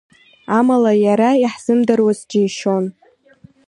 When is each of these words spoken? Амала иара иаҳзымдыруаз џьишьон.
Амала 0.57 0.91
иара 1.05 1.29
иаҳзымдыруаз 1.43 2.19
џьишьон. 2.29 2.85